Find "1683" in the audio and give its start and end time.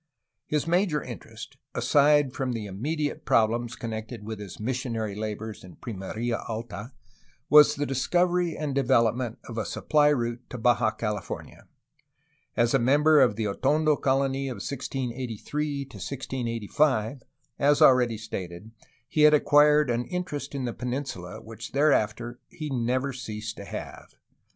14.55-15.81